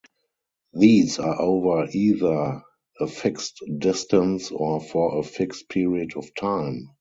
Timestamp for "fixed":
3.07-3.63, 5.23-5.69